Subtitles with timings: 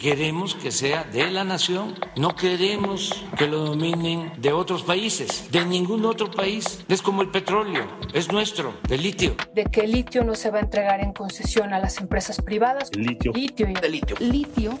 [0.00, 5.62] Queremos que sea de la nación, no queremos que lo dominen de otros países, de
[5.66, 6.82] ningún otro país.
[6.88, 9.36] Es como el petróleo, es nuestro, el litio.
[9.54, 12.88] De que el litio no se va a entregar en concesión a las empresas privadas.
[12.94, 13.32] El litio.
[13.34, 13.66] Litio.
[13.66, 14.16] El litio.
[14.20, 14.78] Litio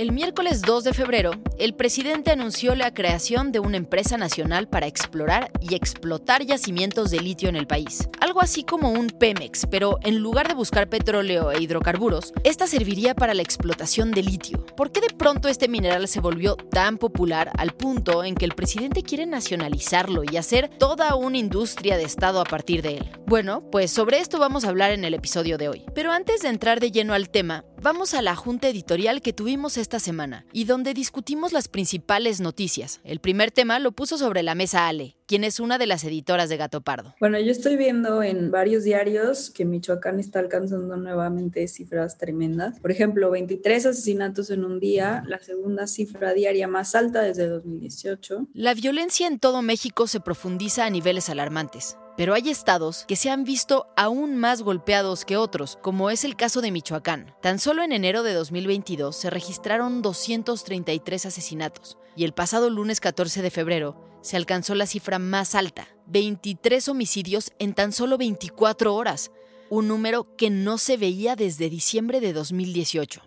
[0.00, 4.86] el miércoles 2 de febrero, el presidente anunció la creación de una empresa nacional para
[4.86, 8.08] explorar y explotar yacimientos de litio en el país.
[8.18, 13.14] Algo así como un Pemex, pero en lugar de buscar petróleo e hidrocarburos, esta serviría
[13.14, 14.64] para la explotación de litio.
[14.74, 18.54] ¿Por qué de pronto este mineral se volvió tan popular al punto en que el
[18.54, 23.10] presidente quiere nacionalizarlo y hacer toda una industria de Estado a partir de él?
[23.26, 25.84] Bueno, pues sobre esto vamos a hablar en el episodio de hoy.
[25.94, 29.76] Pero antes de entrar de lleno al tema, vamos a la junta editorial que tuvimos
[29.76, 33.00] esta semana y donde discutimos las principales noticias.
[33.04, 36.48] El primer tema lo puso sobre la mesa Ale, quien es una de las editoras
[36.48, 37.14] de Gato Pardo.
[37.20, 42.80] Bueno, yo estoy viendo en varios diarios que Michoacán está alcanzando nuevamente cifras tremendas.
[42.80, 48.48] Por ejemplo, 23 asesinatos en un día, la segunda cifra diaria más alta desde 2018.
[48.54, 51.96] La violencia en todo México se profundiza a niveles alarmantes.
[52.16, 56.34] Pero hay estados que se han visto aún más golpeados que otros, como es el
[56.34, 57.36] caso de Michoacán.
[57.40, 63.42] Tan solo en enero de 2022 se registraron 233 asesinatos y el pasado lunes 14
[63.42, 69.30] de febrero se alcanzó la cifra más alta, 23 homicidios en tan solo 24 horas,
[69.68, 73.22] un número que no se veía desde diciembre de 2018.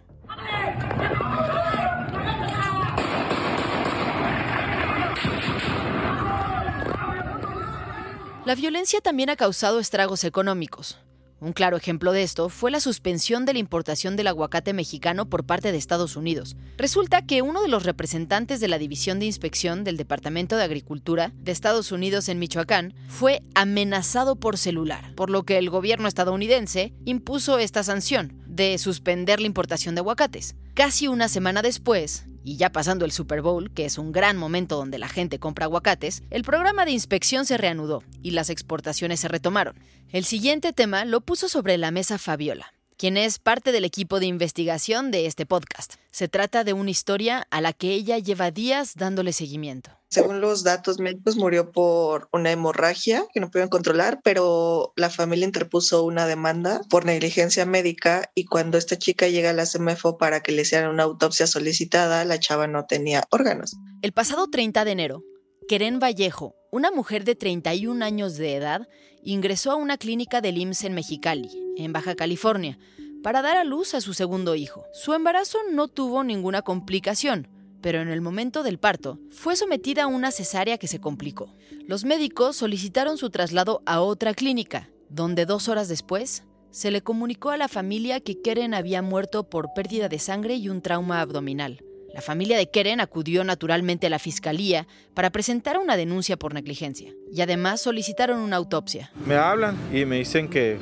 [8.46, 11.00] La violencia también ha causado estragos económicos.
[11.44, 15.44] Un claro ejemplo de esto fue la suspensión de la importación del aguacate mexicano por
[15.44, 16.56] parte de Estados Unidos.
[16.78, 21.34] Resulta que uno de los representantes de la División de Inspección del Departamento de Agricultura
[21.36, 26.94] de Estados Unidos en Michoacán fue amenazado por celular, por lo que el gobierno estadounidense
[27.04, 30.56] impuso esta sanción de suspender la importación de aguacates.
[30.75, 34.75] Casi una semana después, y ya pasando el Super Bowl, que es un gran momento
[34.75, 39.28] donde la gente compra aguacates, el programa de inspección se reanudó y las exportaciones se
[39.28, 39.75] retomaron.
[40.12, 44.28] El siguiente tema lo puso sobre la mesa Fabiola, quien es parte del equipo de
[44.28, 45.96] investigación de este podcast.
[46.09, 49.90] Se trata de una historia a la que ella lleva días dándole seguimiento.
[50.09, 55.46] Según los datos médicos, murió por una hemorragia que no pudieron controlar, pero la familia
[55.46, 60.40] interpuso una demanda por negligencia médica y cuando esta chica llega a la CMFO para
[60.40, 63.75] que le hicieran una autopsia solicitada, la chava no tenía órganos.
[64.02, 65.24] El pasado 30 de enero,
[65.68, 68.90] Keren Vallejo, una mujer de 31 años de edad,
[69.22, 72.80] ingresó a una clínica del IMSS en Mexicali, en Baja California,
[73.22, 74.84] para dar a luz a su segundo hijo.
[74.92, 77.48] Su embarazo no tuvo ninguna complicación,
[77.80, 81.54] pero en el momento del parto fue sometida a una cesárea que se complicó.
[81.86, 87.52] Los médicos solicitaron su traslado a otra clínica, donde dos horas después se le comunicó
[87.52, 91.84] a la familia que Keren había muerto por pérdida de sangre y un trauma abdominal.
[92.13, 97.12] La familia de Keren acudió naturalmente a la fiscalía para presentar una denuncia por negligencia
[97.31, 99.12] y además solicitaron una autopsia.
[99.25, 100.77] Me hablan y me dicen que,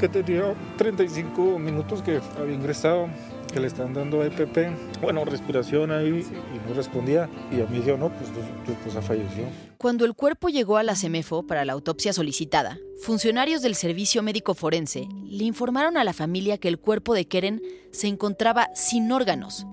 [0.00, 3.08] que tenía 35 minutos que había ingresado
[3.52, 6.24] que le están dando EPP, bueno, respiración ahí,
[6.54, 7.28] y no respondía.
[7.50, 8.30] Y a mí dijo, no, pues
[8.64, 9.44] tu, esposa falleció.
[9.76, 14.54] Cuando el cuerpo llegó a la CEMEFO para la autopsia solicitada, funcionarios del Servicio Médico
[14.54, 17.60] Forense le informaron a la familia que el cuerpo de Keren
[17.90, 19.66] se encontraba sin órganos,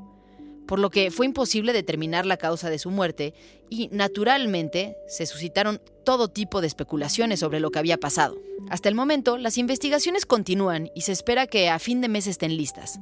[0.70, 3.34] por lo que fue imposible determinar la causa de su muerte
[3.72, 8.38] y, naturalmente, se suscitaron todo tipo de especulaciones sobre lo que había pasado.
[8.70, 12.56] Hasta el momento, las investigaciones continúan y se espera que a fin de mes estén
[12.56, 13.00] listas.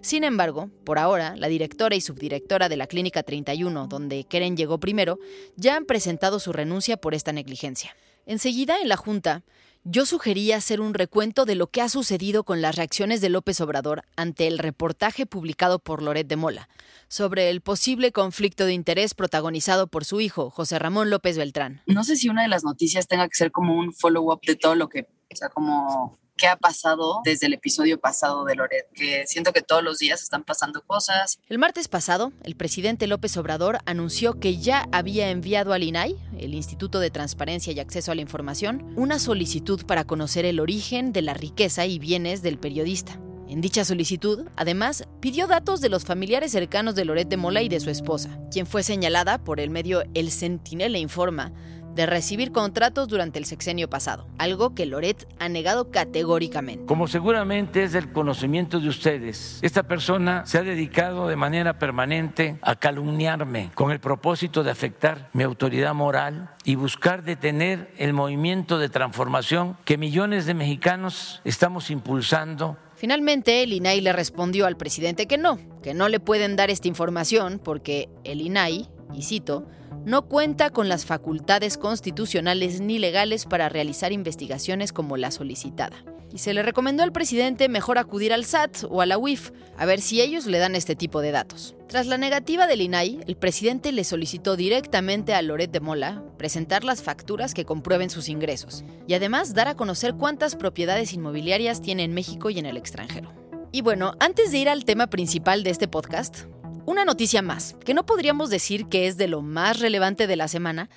[0.00, 4.80] Sin embargo, por ahora, la directora y subdirectora de la Clínica 31, donde Keren llegó
[4.80, 5.18] primero,
[5.56, 7.94] ya han presentado su renuncia por esta negligencia.
[8.24, 9.44] Enseguida, en la Junta,
[9.84, 13.60] yo sugería hacer un recuento de lo que ha sucedido con las reacciones de López
[13.60, 16.68] Obrador ante el reportaje publicado por Loret de Mola
[17.08, 21.82] sobre el posible conflicto de interés protagonizado por su hijo, José Ramón López Beltrán.
[21.86, 24.74] No sé si una de las noticias tenga que ser como un follow-up de todo
[24.74, 29.26] lo que, o sea, como qué ha pasado desde el episodio pasado de Loret, que
[29.26, 31.38] siento que todos los días están pasando cosas.
[31.48, 36.54] El martes pasado, el presidente López Obrador anunció que ya había enviado al INAI, el
[36.54, 41.22] Instituto de Transparencia y Acceso a la Información, una solicitud para conocer el origen de
[41.22, 43.20] la riqueza y bienes del periodista.
[43.50, 47.68] En dicha solicitud, además, pidió datos de los familiares cercanos de Loret de Mola y
[47.68, 51.52] de su esposa, quien fue señalada por el medio El Sentinel Informa
[51.94, 56.86] de recibir contratos durante el sexenio pasado, algo que Loret ha negado categóricamente.
[56.86, 62.58] Como seguramente es del conocimiento de ustedes, esta persona se ha dedicado de manera permanente
[62.62, 68.78] a calumniarme con el propósito de afectar mi autoridad moral y buscar detener el movimiento
[68.78, 75.26] de transformación que millones de mexicanos estamos impulsando Finalmente, el INAI le respondió al presidente
[75.26, 79.66] que no, que no le pueden dar esta información porque el INAI, y cito,
[80.04, 86.04] no cuenta con las facultades constitucionales ni legales para realizar investigaciones como la solicitada.
[86.32, 89.84] Y se le recomendó al presidente mejor acudir al SAT o a la UIF a
[89.84, 91.74] ver si ellos le dan este tipo de datos.
[91.88, 96.84] Tras la negativa del INAI, el presidente le solicitó directamente a Loret de Mola presentar
[96.84, 102.04] las facturas que comprueben sus ingresos y además dar a conocer cuántas propiedades inmobiliarias tiene
[102.04, 103.32] en México y en el extranjero.
[103.72, 106.44] Y bueno, antes de ir al tema principal de este podcast,
[106.86, 110.48] una noticia más, que no podríamos decir que es de lo más relevante de la
[110.48, 110.88] semana,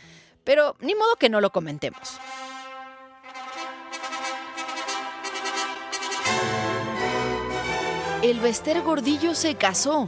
[0.43, 2.19] pero ni modo que no lo comentemos.
[8.21, 10.07] El Bester Gordillo se casó.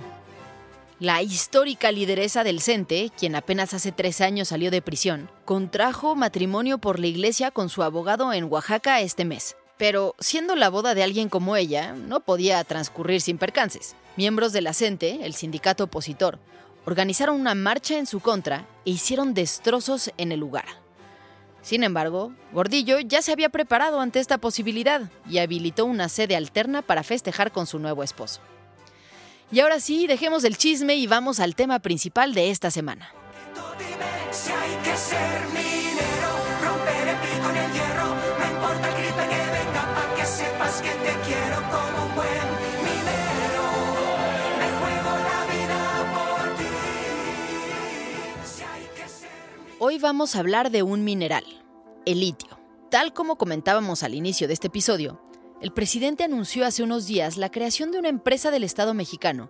[0.99, 6.77] La histórica lideresa del CENTE, quien apenas hace tres años salió de prisión, contrajo matrimonio
[6.77, 9.57] por la iglesia con su abogado en Oaxaca este mes.
[9.77, 13.95] Pero siendo la boda de alguien como ella, no podía transcurrir sin percances.
[14.15, 16.39] Miembros de la el sindicato opositor,
[16.85, 20.65] organizaron una marcha en su contra e hicieron destrozos en el lugar.
[21.61, 26.83] Sin embargo, Gordillo ya se había preparado ante esta posibilidad y habilitó una sede alterna
[26.83, 28.39] para festejar con su nuevo esposo.
[29.51, 33.09] Y ahora sí, dejemos el chisme y vamos al tema principal de esta semana.
[50.05, 51.43] Vamos a hablar de un mineral,
[52.05, 52.59] el litio.
[52.91, 55.19] Tal como comentábamos al inicio de este episodio,
[55.61, 59.49] el presidente anunció hace unos días la creación de una empresa del Estado mexicano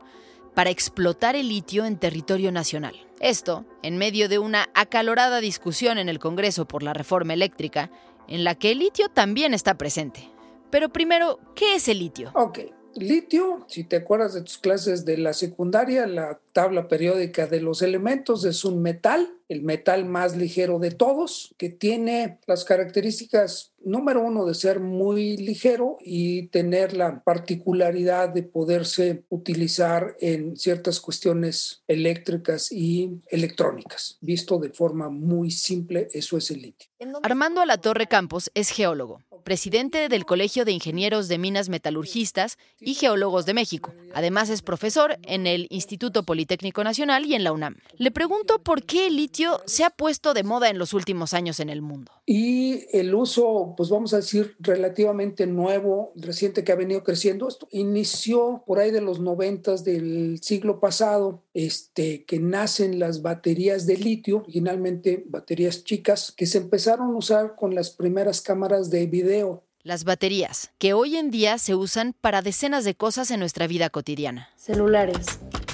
[0.54, 2.96] para explotar el litio en territorio nacional.
[3.20, 7.92] Esto, en medio de una acalorada discusión en el Congreso por la reforma eléctrica,
[8.30, 10.32] en la que el litio también está presente.
[10.70, 12.32] Pero primero, ¿qué es el litio?
[12.34, 12.60] Ok,
[12.96, 17.82] litio, si te acuerdas de tus clases de la secundaria, la tabla periódica de los
[17.82, 24.22] elementos es un metal, el metal más ligero de todos, que tiene las características número
[24.22, 31.84] uno de ser muy ligero y tener la particularidad de poderse utilizar en ciertas cuestiones
[31.88, 34.18] eléctricas y electrónicas.
[34.22, 36.90] Visto de forma muy simple, eso es el litio.
[37.24, 43.46] Armando Alatorre Campos es geólogo presidente del Colegio de Ingenieros de Minas Metalurgistas y Geólogos
[43.46, 43.94] de México.
[44.16, 47.76] Además es profesor en el Instituto Politécnico Nacional y en la UNAM.
[47.98, 51.60] Le pregunto por qué el litio se ha puesto de moda en los últimos años
[51.60, 52.12] en el mundo.
[52.26, 57.68] Y el uso, pues vamos a decir, relativamente nuevo, reciente que ha venido creciendo, esto
[57.72, 63.98] inició por ahí de los noventas del siglo pasado, este, que nacen las baterías de
[63.98, 69.64] litio, originalmente baterías chicas, que se empezaron a usar con las primeras cámaras de video.
[69.84, 73.90] Las baterías, que hoy en día se usan para decenas de cosas en nuestra vida
[73.90, 74.50] cotidiana.
[74.56, 75.28] Celulares,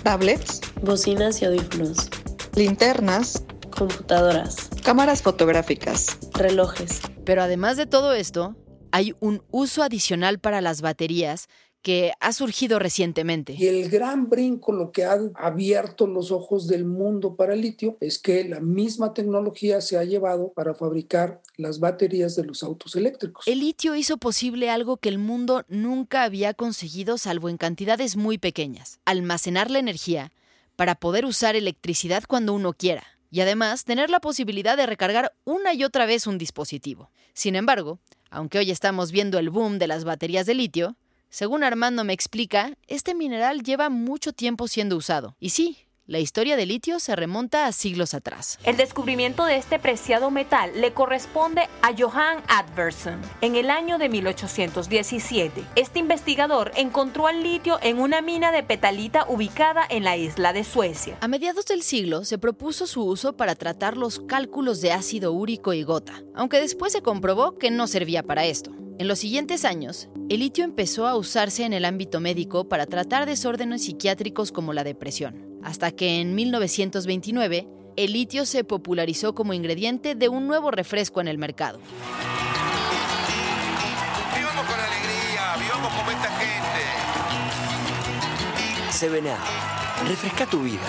[0.03, 2.10] tablets, bocinas y audífonos,
[2.55, 7.01] linternas, computadoras, cámaras fotográficas, relojes.
[7.25, 8.56] Pero además de todo esto,
[8.92, 11.48] hay un uso adicional para las baterías
[11.82, 13.56] que ha surgido recientemente.
[13.58, 17.98] Y el gran brinco, lo que ha abierto los ojos del mundo para el litio,
[18.00, 22.96] es que la misma tecnología se ha llevado para fabricar las baterías de los autos
[22.96, 23.48] eléctricos.
[23.48, 28.38] El litio hizo posible algo que el mundo nunca había conseguido salvo en cantidades muy
[28.38, 30.32] pequeñas, almacenar la energía
[30.75, 35.73] para poder usar electricidad cuando uno quiera y además tener la posibilidad de recargar una
[35.73, 37.09] y otra vez un dispositivo.
[37.33, 40.97] Sin embargo, aunque hoy estamos viendo el boom de las baterías de litio,
[41.29, 45.38] según Armando me explica, este mineral lleva mucho tiempo siendo usado.
[45.39, 45.77] Y sí,
[46.12, 48.60] la historia del litio se remonta a siglos atrás.
[48.65, 54.10] El descubrimiento de este preciado metal le corresponde a Johann Adverson en el año de
[54.10, 55.63] 1817.
[55.77, 60.65] Este investigador encontró al litio en una mina de petalita ubicada en la isla de
[60.65, 61.18] Suecia.
[61.22, 65.72] A mediados del siglo se propuso su uso para tratar los cálculos de ácido úrico
[65.72, 68.74] y gota, aunque después se comprobó que no servía para esto.
[69.00, 73.25] En los siguientes años, el litio empezó a usarse en el ámbito médico para tratar
[73.25, 80.15] desórdenes psiquiátricos como la depresión, hasta que en 1929 el litio se popularizó como ingrediente
[80.15, 81.80] de un nuevo refresco en el mercado.
[84.36, 86.51] Vivamos con alegría, vivamos como esta gente.
[88.91, 90.82] Seven Up, refresca tu vida.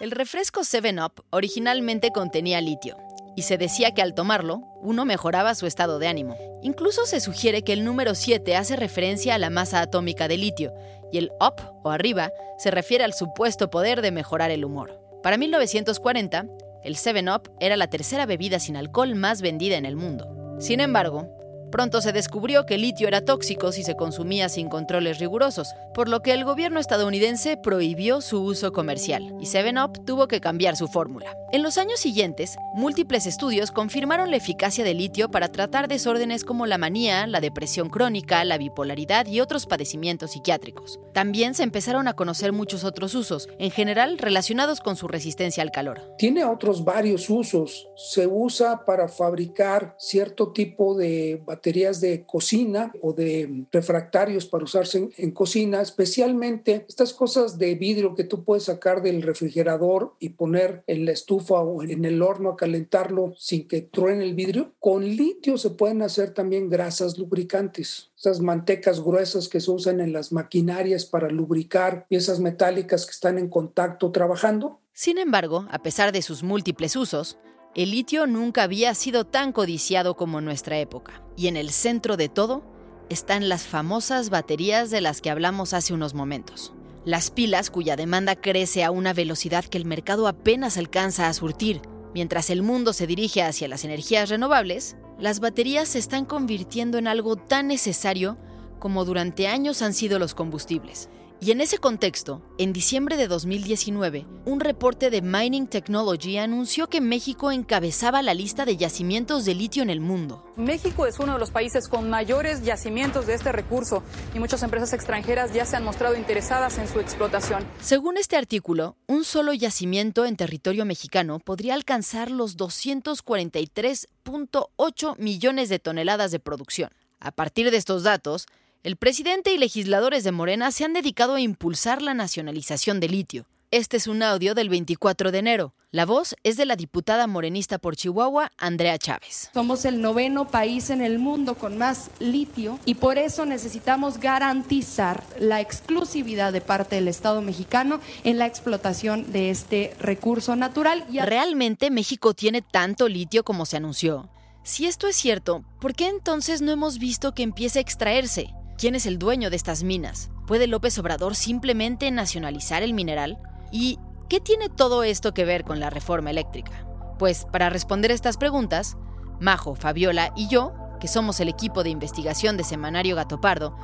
[0.00, 2.96] El refresco 7-Up originalmente contenía litio,
[3.36, 6.36] y se decía que al tomarlo, uno mejoraba su estado de ánimo.
[6.62, 10.72] Incluso se sugiere que el número 7 hace referencia a la masa atómica de litio
[11.12, 15.00] y el up o arriba se refiere al supuesto poder de mejorar el humor.
[15.22, 16.46] Para 1940,
[16.82, 20.56] el 7-Up era la tercera bebida sin alcohol más vendida en el mundo.
[20.58, 21.28] Sin embargo,
[21.70, 26.08] Pronto se descubrió que el litio era tóxico si se consumía sin controles rigurosos, por
[26.08, 30.88] lo que el gobierno estadounidense prohibió su uso comercial y 7up tuvo que cambiar su
[30.88, 31.36] fórmula.
[31.52, 36.66] En los años siguientes, múltiples estudios confirmaron la eficacia del litio para tratar desórdenes como
[36.66, 40.98] la manía, la depresión crónica, la bipolaridad y otros padecimientos psiquiátricos.
[41.12, 45.70] También se empezaron a conocer muchos otros usos, en general relacionados con su resistencia al
[45.70, 46.00] calor.
[46.18, 47.88] Tiene otros varios usos.
[47.96, 54.98] Se usa para fabricar cierto tipo de baterías de cocina o de refractarios para usarse
[54.98, 60.30] en, en, cocina, especialmente estas cosas de vidrio que tú puedes sacar del refrigerador y
[60.30, 64.72] poner en la estufa o en el horno a calentarlo sin que truene el vidrio.
[64.78, 70.12] Con litio se pueden hacer también grasas lubricantes, esas mantecas gruesas que se usan en
[70.12, 74.80] las maquinarias para lubricar piezas metálicas que están en contacto trabajando.
[74.92, 77.38] Sin embargo, a pesar de sus múltiples usos,
[77.74, 81.22] el litio nunca había sido tan codiciado como en nuestra época.
[81.36, 82.62] Y en el centro de todo
[83.08, 86.72] están las famosas baterías de las que hablamos hace unos momentos.
[87.04, 91.80] Las pilas cuya demanda crece a una velocidad que el mercado apenas alcanza a surtir.
[92.12, 97.06] Mientras el mundo se dirige hacia las energías renovables, las baterías se están convirtiendo en
[97.06, 98.36] algo tan necesario
[98.80, 101.08] como durante años han sido los combustibles.
[101.42, 107.00] Y en ese contexto, en diciembre de 2019, un reporte de Mining Technology anunció que
[107.00, 110.44] México encabezaba la lista de yacimientos de litio en el mundo.
[110.56, 114.02] México es uno de los países con mayores yacimientos de este recurso
[114.34, 117.64] y muchas empresas extranjeras ya se han mostrado interesadas en su explotación.
[117.80, 125.78] Según este artículo, un solo yacimiento en territorio mexicano podría alcanzar los 243.8 millones de
[125.78, 126.90] toneladas de producción.
[127.18, 128.46] A partir de estos datos,
[128.82, 133.46] el presidente y legisladores de Morena se han dedicado a impulsar la nacionalización de litio.
[133.70, 135.74] Este es un audio del 24 de enero.
[135.92, 139.50] La voz es de la diputada morenista por Chihuahua, Andrea Chávez.
[139.52, 145.22] Somos el noveno país en el mundo con más litio y por eso necesitamos garantizar
[145.38, 151.04] la exclusividad de parte del Estado mexicano en la explotación de este recurso natural.
[151.10, 154.30] ¿Realmente México tiene tanto litio como se anunció?
[154.62, 158.54] Si esto es cierto, ¿por qué entonces no hemos visto que empiece a extraerse?
[158.80, 160.30] ¿Quién es el dueño de estas minas?
[160.46, 163.38] ¿Puede López Obrador simplemente nacionalizar el mineral?
[163.70, 163.98] ¿Y
[164.30, 166.86] qué tiene todo esto que ver con la reforma eléctrica?
[167.18, 168.96] Pues para responder estas preguntas,
[169.38, 173.76] Majo, Fabiola y yo, que somos el equipo de investigación de Semanario Gato Pardo,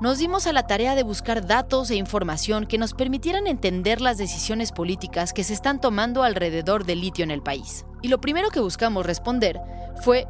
[0.00, 4.18] nos dimos a la tarea de buscar datos e información que nos permitieran entender las
[4.18, 7.86] decisiones políticas que se están tomando alrededor del litio en el país.
[8.02, 9.60] Y lo primero que buscamos responder
[10.02, 10.28] fue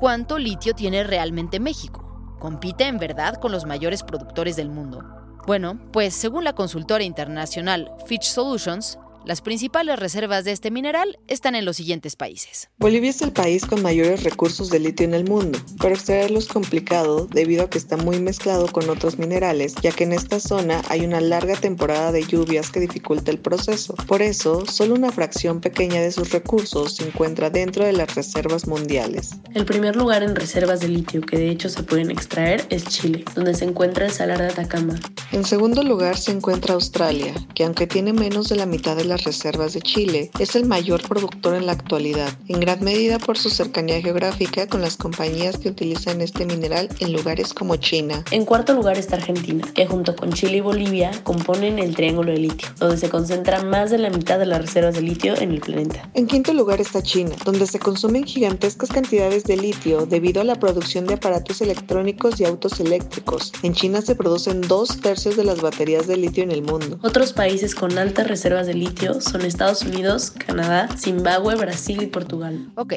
[0.00, 2.05] ¿cuánto litio tiene realmente México?
[2.46, 5.02] ¿Compite en verdad con los mayores productores del mundo?
[5.48, 11.56] Bueno, pues según la consultora internacional Fitch Solutions, las principales reservas de este mineral están
[11.56, 12.70] en los siguientes países.
[12.78, 16.46] Bolivia es el país con mayores recursos de litio en el mundo, pero extraerlo es
[16.46, 20.80] complicado debido a que está muy mezclado con otros minerales, ya que en esta zona
[20.88, 23.94] hay una larga temporada de lluvias que dificulta el proceso.
[24.06, 28.68] Por eso, solo una fracción pequeña de sus recursos se encuentra dentro de las reservas
[28.68, 29.30] mundiales.
[29.54, 33.24] El primer lugar en reservas de litio que de hecho se pueden extraer es Chile,
[33.34, 34.94] donde se encuentra el salar de Atacama.
[35.32, 39.15] En segundo lugar se encuentra Australia, que aunque tiene menos de la mitad de la
[39.16, 43.38] las reservas de Chile, es el mayor productor en la actualidad, en gran medida por
[43.38, 48.22] su cercanía geográfica con las compañías que utilizan este mineral en lugares como China.
[48.30, 52.38] En cuarto lugar está Argentina, que junto con Chile y Bolivia componen el Triángulo de
[52.38, 55.60] Litio, donde se concentra más de la mitad de las reservas de litio en el
[55.60, 56.10] planeta.
[56.12, 60.56] En quinto lugar está China, donde se consumen gigantescas cantidades de litio debido a la
[60.56, 63.52] producción de aparatos electrónicos y autos eléctricos.
[63.62, 66.98] En China se producen dos tercios de las baterías de litio en el mundo.
[67.02, 72.70] Otros países con altas reservas de litio son Estados Unidos, Canadá, Zimbabue, Brasil y Portugal.
[72.76, 72.94] Ok,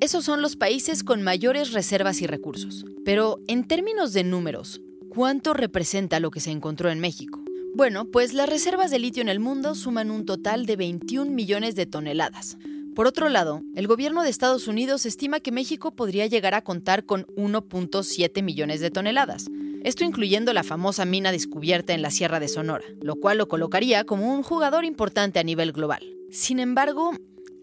[0.00, 2.84] esos son los países con mayores reservas y recursos.
[3.04, 7.42] Pero en términos de números, ¿cuánto representa lo que se encontró en México?
[7.74, 11.74] Bueno, pues las reservas de litio en el mundo suman un total de 21 millones
[11.74, 12.56] de toneladas.
[12.94, 17.04] Por otro lado, el gobierno de Estados Unidos estima que México podría llegar a contar
[17.04, 19.46] con 1.7 millones de toneladas,
[19.82, 24.04] esto incluyendo la famosa mina descubierta en la Sierra de Sonora, lo cual lo colocaría
[24.04, 26.04] como un jugador importante a nivel global.
[26.30, 27.12] Sin embargo,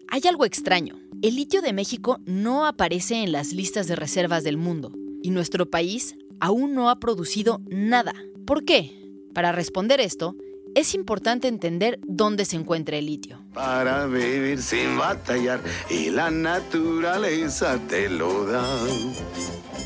[0.08, 1.00] hay algo extraño.
[1.22, 5.70] El litio de México no aparece en las listas de reservas del mundo, y nuestro
[5.70, 8.12] país aún no ha producido nada.
[8.46, 8.92] ¿Por qué?
[9.32, 10.36] Para responder esto,
[10.74, 13.42] es importante entender dónde se encuentra el litio.
[13.54, 15.60] Para vivir sin batallar
[15.90, 18.64] y la naturaleza te lo da.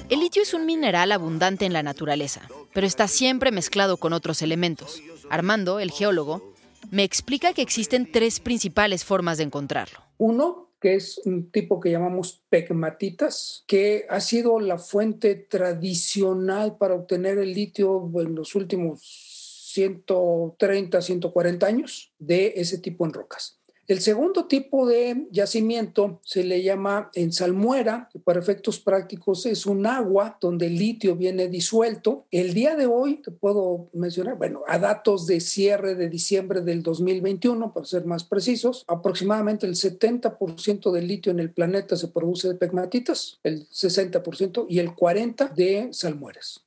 [0.09, 4.43] El litio es un mineral abundante en la naturaleza, pero está siempre mezclado con otros
[4.43, 5.03] elementos.
[5.31, 6.53] Armando, el geólogo,
[6.91, 9.99] me explica que existen tres principales formas de encontrarlo.
[10.19, 16.95] Uno, que es un tipo que llamamos pegmatitas, que ha sido la fuente tradicional para
[16.95, 19.46] obtener el litio en los últimos
[19.77, 23.59] 130, 140 años de ese tipo en rocas.
[23.89, 29.65] El segundo tipo de yacimiento se le llama en salmuera, que para efectos prácticos es
[29.65, 32.27] un agua donde el litio viene disuelto.
[32.33, 36.83] El día de hoy, te puedo mencionar, bueno, a datos de cierre de diciembre del
[36.83, 42.49] 2021, para ser más precisos, aproximadamente el 70% del litio en el planeta se produce
[42.49, 46.66] de pegmatitas, el 60% y el 40% de salmueras.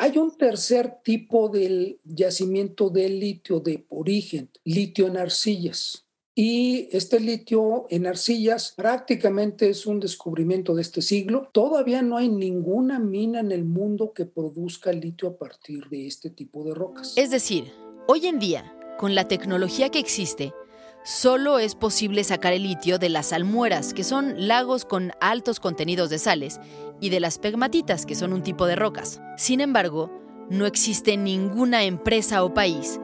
[0.00, 6.06] Hay un tercer tipo del yacimiento de litio de origen, litio en arcillas.
[6.36, 11.50] Y este litio en arcillas prácticamente es un descubrimiento de este siglo.
[11.52, 16.30] Todavía no hay ninguna mina en el mundo que produzca litio a partir de este
[16.30, 17.14] tipo de rocas.
[17.16, 17.64] Es decir,
[18.06, 20.52] hoy en día, con la tecnología que existe,
[21.04, 26.10] solo es posible sacar el litio de las almueras, que son lagos con altos contenidos
[26.10, 26.60] de sales,
[27.00, 29.20] y de las pegmatitas, que son un tipo de rocas.
[29.36, 30.10] Sin embargo,
[30.50, 33.00] no existe ninguna empresa o país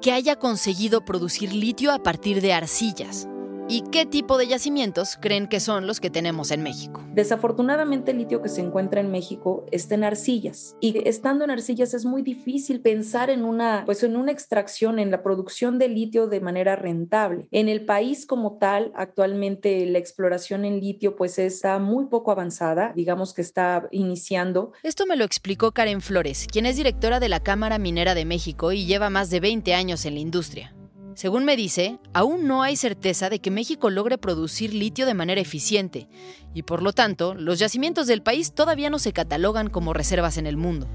[0.00, 3.26] que haya conseguido producir litio a partir de arcillas.
[3.66, 7.02] ¿Y qué tipo de yacimientos creen que son los que tenemos en México?
[7.14, 11.94] Desafortunadamente el litio que se encuentra en México está en arcillas y estando en arcillas
[11.94, 16.26] es muy difícil pensar en una pues en una extracción en la producción de litio
[16.26, 17.48] de manera rentable.
[17.52, 22.92] En el país como tal, actualmente la exploración en litio pues está muy poco avanzada,
[22.94, 24.72] digamos que está iniciando.
[24.82, 28.72] Esto me lo explicó Karen Flores, quien es directora de la Cámara Minera de México
[28.72, 30.74] y lleva más de 20 años en la industria.
[31.14, 35.40] Según me dice, aún no hay certeza de que México logre producir litio de manera
[35.40, 36.08] eficiente,
[36.54, 40.46] y por lo tanto, los yacimientos del país todavía no se catalogan como reservas en
[40.46, 40.88] el mundo.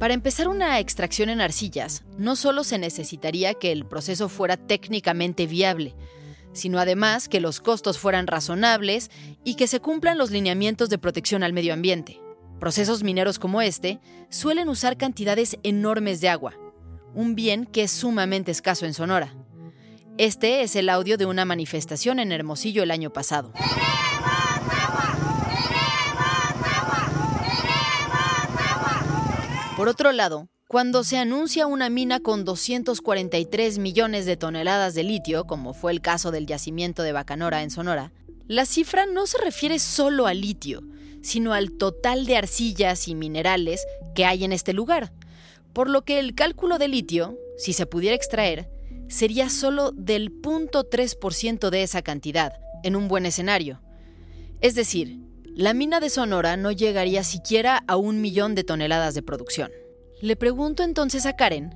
[0.00, 5.46] Para empezar una extracción en arcillas, no solo se necesitaría que el proceso fuera técnicamente
[5.46, 5.94] viable,
[6.52, 9.10] sino además que los costos fueran razonables
[9.44, 12.20] y que se cumplan los lineamientos de protección al medio ambiente.
[12.58, 16.54] Procesos mineros como este suelen usar cantidades enormes de agua,
[17.14, 19.34] un bien que es sumamente escaso en Sonora.
[20.20, 23.54] Este es el audio de una manifestación en Hermosillo el año pasado.
[29.78, 35.46] Por otro lado, cuando se anuncia una mina con 243 millones de toneladas de litio,
[35.46, 38.12] como fue el caso del yacimiento de Bacanora en Sonora,
[38.46, 40.82] la cifra no se refiere solo al litio,
[41.22, 45.14] sino al total de arcillas y minerales que hay en este lugar.
[45.72, 48.68] Por lo que el cálculo de litio, si se pudiera extraer,
[49.10, 53.82] sería solo del 0.3% de esa cantidad, en un buen escenario.
[54.60, 59.22] Es decir, la mina de Sonora no llegaría siquiera a un millón de toneladas de
[59.22, 59.70] producción.
[60.22, 61.74] Le pregunto entonces a Karen,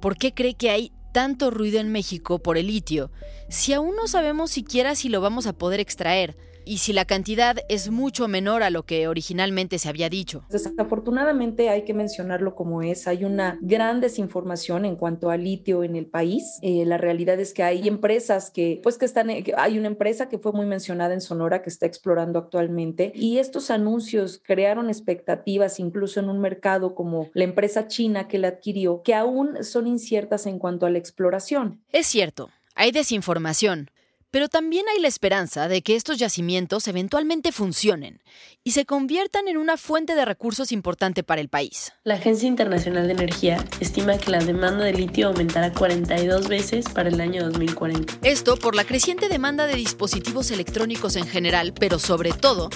[0.00, 3.10] ¿por qué cree que hay tanto ruido en México por el litio
[3.48, 6.36] si aún no sabemos siquiera si lo vamos a poder extraer?
[6.66, 10.44] Y si la cantidad es mucho menor a lo que originalmente se había dicho.
[10.50, 15.96] Desafortunadamente hay que mencionarlo como es, hay una gran desinformación en cuanto al litio en
[15.96, 16.58] el país.
[16.62, 20.38] Eh, la realidad es que hay empresas que, pues que están, hay una empresa que
[20.38, 26.20] fue muy mencionada en Sonora que está explorando actualmente y estos anuncios crearon expectativas incluso
[26.20, 30.58] en un mercado como la empresa china que la adquirió, que aún son inciertas en
[30.58, 31.80] cuanto a la exploración.
[31.92, 33.90] Es cierto, Hay desinformación,
[34.36, 38.20] pero también hay la esperanza de que estos yacimientos eventualmente funcionen
[38.64, 41.94] y se conviertan en una fuente de recursos importante para el país.
[42.04, 47.08] La Agencia Internacional de Energía estima que la demanda de litio aumentará 42 veces para
[47.08, 48.18] el año 2040.
[48.24, 52.68] Esto por la creciente demanda de dispositivos electrónicos en general, pero sobre todo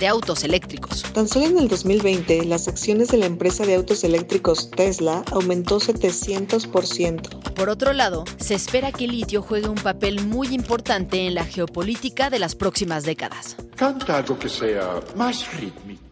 [0.00, 1.02] de autos eléctricos.
[1.12, 5.80] Tan solo en el 2020, las acciones de la empresa de autos eléctricos Tesla aumentó
[5.80, 7.54] 700%.
[7.54, 11.44] Por otro lado, se espera que el litio juegue un papel muy importante en la
[11.44, 13.56] geopolítica de las próximas décadas.
[13.76, 16.07] Canta algo que sea más rítmico.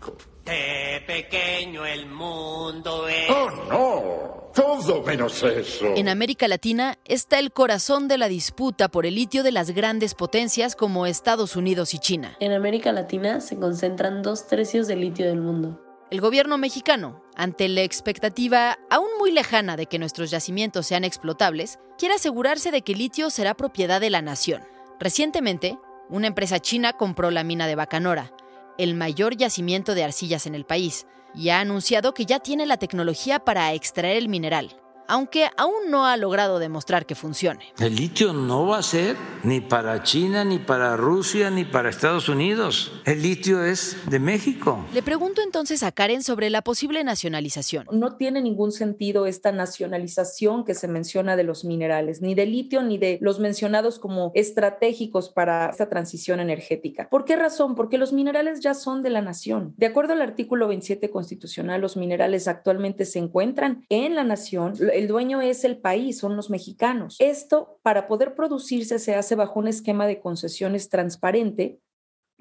[0.46, 3.28] Qué pequeño el mundo es.
[3.28, 4.52] ¡Oh, no!
[4.54, 5.86] Todo menos eso.
[5.96, 10.14] En América Latina está el corazón de la disputa por el litio de las grandes
[10.14, 12.36] potencias como Estados Unidos y China.
[12.38, 15.82] En América Latina se concentran dos tercios del litio del mundo.
[16.12, 21.80] El gobierno mexicano, ante la expectativa aún muy lejana de que nuestros yacimientos sean explotables,
[21.98, 24.62] quiere asegurarse de que el litio será propiedad de la nación.
[25.00, 25.76] Recientemente,
[26.08, 28.32] una empresa china compró la mina de Bacanora,
[28.78, 32.78] el mayor yacimiento de arcillas en el país, y ha anunciado que ya tiene la
[32.78, 37.72] tecnología para extraer el mineral, aunque aún no ha logrado demostrar que funcione.
[37.78, 42.28] El litio no va a ser ni para China, ni para Rusia, ni para Estados
[42.28, 42.92] Unidos.
[43.04, 44.84] El litio es de México.
[44.92, 47.86] Le pregunto entonces a Karen sobre la posible nacionalización.
[47.92, 52.82] No tiene ningún sentido esta nacionalización que se menciona de los minerales, ni de litio,
[52.82, 57.08] ni de los mencionados como estratégicos para esta transición energética.
[57.08, 57.74] ¿Por qué razón?
[57.74, 59.74] Porque los minerales ya son de la nación.
[59.76, 65.08] De acuerdo al artículo 27 constitucional, los minerales actualmente se encuentran en la nación el
[65.08, 67.16] dueño es el país, son los mexicanos.
[67.18, 71.80] Esto, para poder producirse, se hace bajo un esquema de concesiones transparente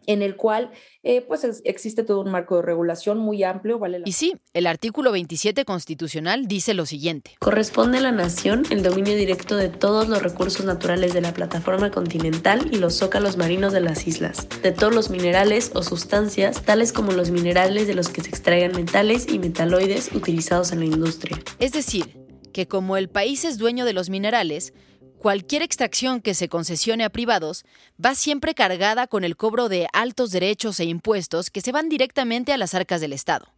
[0.08, 0.72] en el cual
[1.04, 3.80] eh, pues existe todo un marco de regulación muy amplio.
[3.80, 7.36] Vale Y sí, el artículo 27 constitucional dice lo siguiente.
[7.40, 11.92] Corresponde a la nación el dominio directo de todos los recursos naturales de la plataforma
[11.92, 16.94] continental y los zócalos marinos de las islas, de todos los minerales o sustancias, tales
[16.94, 21.40] como los minerales de los que se extraigan metales y metaloides utilizados en la industria.
[21.60, 22.25] Es decir,
[22.56, 24.74] que como el país es dueño de los minerales,
[25.20, 27.66] cualquier extracción que se concesione a privados
[28.04, 32.54] va siempre cargada con el cobro de altos derechos e impuestos que se van directamente
[32.54, 33.52] a las arcas del Estado.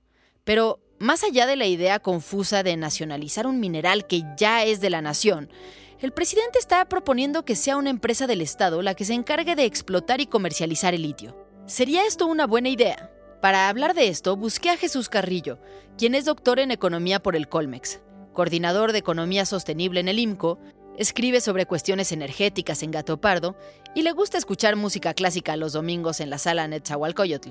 [0.44, 4.90] Pero, más allá de la idea confusa de nacionalizar un mineral que ya es de
[4.90, 5.52] la nación,
[6.00, 9.66] el presidente está proponiendo que sea una empresa del Estado la que se encargue de
[9.66, 11.38] explotar y comercializar el litio.
[11.68, 13.12] ¿Sería esto una buena idea?
[13.44, 15.60] Para hablar de esto, busqué a Jesús Carrillo,
[16.00, 18.00] quien es doctor en economía por el Colmex
[18.38, 20.60] coordinador de Economía Sostenible en el IMCO,
[20.96, 23.58] escribe sobre cuestiones energéticas en Gato Pardo
[23.96, 27.50] y le gusta escuchar música clásica los domingos en la sala Netzahualcoyotl.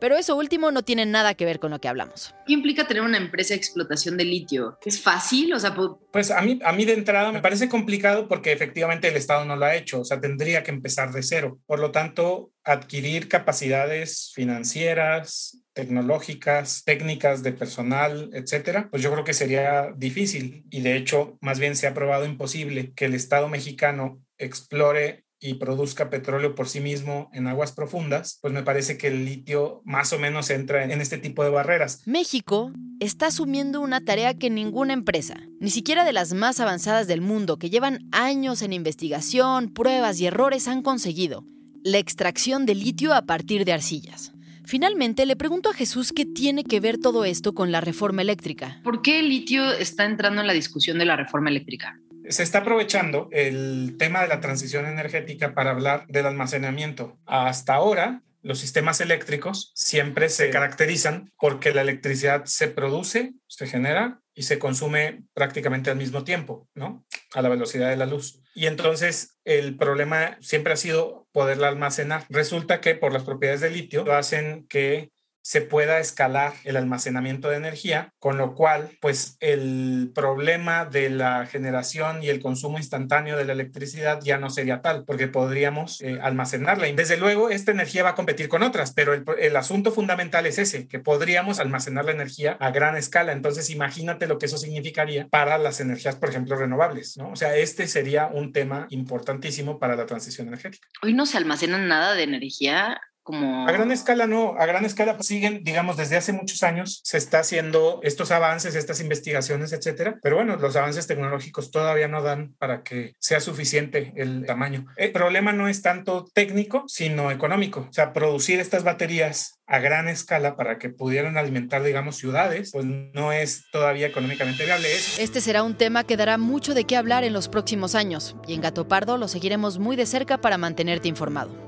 [0.00, 2.34] Pero eso último no tiene nada que ver con lo que hablamos.
[2.46, 4.78] ¿Qué implica tener una empresa de explotación de litio?
[4.84, 5.52] ¿Es fácil?
[5.52, 5.74] O sea,
[6.12, 9.56] pues a mí, a mí de entrada me parece complicado porque efectivamente el Estado no
[9.56, 11.58] lo ha hecho, o sea, tendría que empezar de cero.
[11.66, 19.32] Por lo tanto, adquirir capacidades financieras, tecnológicas, técnicas de personal, etcétera, pues yo creo que
[19.32, 24.20] sería difícil y de hecho más bien se ha probado imposible que el Estado mexicano
[24.38, 29.24] explore y produzca petróleo por sí mismo en aguas profundas, pues me parece que el
[29.24, 32.02] litio más o menos entra en este tipo de barreras.
[32.06, 37.20] México está asumiendo una tarea que ninguna empresa, ni siquiera de las más avanzadas del
[37.20, 41.44] mundo, que llevan años en investigación, pruebas y errores, han conseguido,
[41.84, 44.32] la extracción de litio a partir de arcillas.
[44.64, 48.80] Finalmente, le pregunto a Jesús qué tiene que ver todo esto con la reforma eléctrica.
[48.84, 51.98] ¿Por qué el litio está entrando en la discusión de la reforma eléctrica?
[52.30, 57.18] Se está aprovechando el tema de la transición energética para hablar del almacenamiento.
[57.26, 64.20] Hasta ahora, los sistemas eléctricos siempre se caracterizan porque la electricidad se produce, se genera
[64.34, 67.04] y se consume prácticamente al mismo tiempo, ¿no?
[67.34, 68.40] A la velocidad de la luz.
[68.54, 72.24] Y entonces el problema siempre ha sido poderla almacenar.
[72.28, 75.10] Resulta que por las propiedades del litio hacen que
[75.42, 81.46] se pueda escalar el almacenamiento de energía, con lo cual, pues el problema de la
[81.46, 86.18] generación y el consumo instantáneo de la electricidad ya no sería tal, porque podríamos eh,
[86.22, 86.88] almacenarla.
[86.88, 90.46] Y desde luego, esta energía va a competir con otras, pero el, el, asunto fundamental
[90.46, 93.32] es ese, que podríamos almacenar la energía a gran escala.
[93.32, 97.30] Entonces, imagínate lo que eso significaría para las energías, por ejemplo, renovables, ¿no?
[97.30, 100.88] O sea, este sería un tema importantísimo para la transición energética.
[101.02, 103.68] Hoy no se almacena nada de energía como...
[103.68, 107.18] A gran escala no, a gran escala pues, siguen, digamos, desde hace muchos años se
[107.18, 112.54] está haciendo estos avances, estas investigaciones, etcétera, pero bueno, los avances tecnológicos todavía no dan
[112.58, 114.86] para que sea suficiente el tamaño.
[114.96, 120.08] El problema no es tanto técnico, sino económico, o sea, producir estas baterías a gran
[120.08, 124.88] escala para que pudieran alimentar, digamos, ciudades, pues no es todavía económicamente viable.
[125.18, 128.54] Este será un tema que dará mucho de qué hablar en los próximos años y
[128.54, 131.67] en Gato Pardo lo seguiremos muy de cerca para mantenerte informado.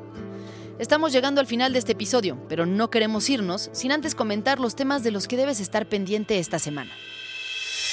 [0.81, 4.77] Estamos llegando al final de este episodio, pero no queremos irnos sin antes comentar los
[4.77, 6.91] temas de los que debes estar pendiente esta semana.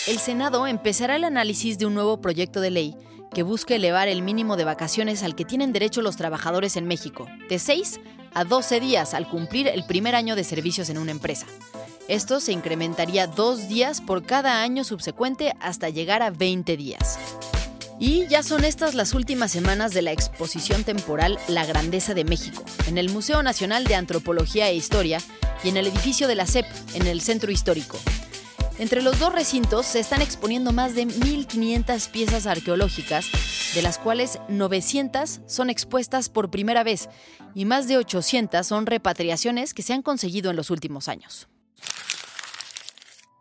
[0.08, 2.96] El Senado empezará el análisis de un nuevo proyecto de ley
[3.34, 7.28] que busca elevar el mínimo de vacaciones al que tienen derecho los trabajadores en México,
[7.50, 8.00] de 6
[8.34, 11.46] a 12 días al cumplir el primer año de servicios en una empresa.
[12.08, 17.20] Esto se incrementaría dos días por cada año subsecuente hasta llegar a 20 días.
[18.00, 22.64] Y ya son estas las últimas semanas de la exposición temporal La Grandeza de México,
[22.88, 25.20] en el Museo Nacional de Antropología e Historia
[25.64, 27.98] y en el edificio de la CEP, en el Centro Histórico.
[28.78, 33.26] Entre los dos recintos se están exponiendo más de 1.500 piezas arqueológicas,
[33.74, 37.10] de las cuales 900 son expuestas por primera vez
[37.56, 41.48] y más de 800 son repatriaciones que se han conseguido en los últimos años.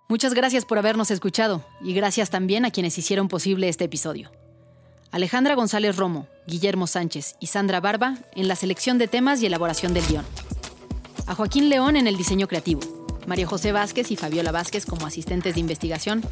[0.08, 4.30] Muchas gracias por habernos escuchado y gracias también a quienes hicieron posible este episodio.
[5.16, 9.94] Alejandra González Romo, Guillermo Sánchez y Sandra Barba en la selección de temas y elaboración
[9.94, 10.26] del guion.
[11.26, 12.82] A Joaquín León en el diseño creativo.
[13.26, 16.22] María José Vázquez y Fabiola Vázquez como asistentes de investigación.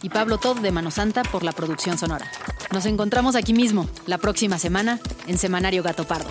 [0.00, 2.30] Y Pablo Todd de Mano Santa por la producción sonora.
[2.72, 6.30] Nos encontramos aquí mismo, la próxima semana, en Semanario Gato Pardo.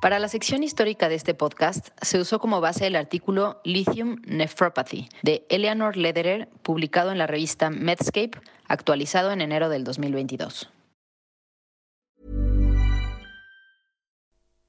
[0.00, 5.10] Para la sección histórica de este podcast se usó como base el artículo Lithium Nephropathy
[5.22, 10.68] de Eleanor Lederer, publicado en la revista Medscape, actualizado en enero del 2022.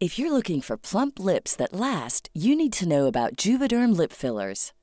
[0.02, 4.12] If you're looking for plump lips that last, you need to know about Juvederm lip
[4.12, 4.74] fillers.